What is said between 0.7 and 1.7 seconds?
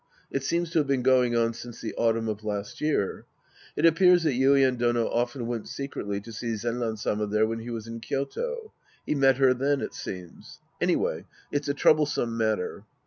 to have been going on